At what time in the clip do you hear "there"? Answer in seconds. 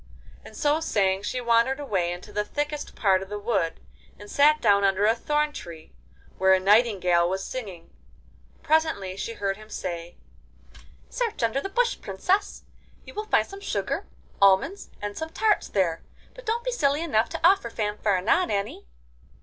15.69-16.01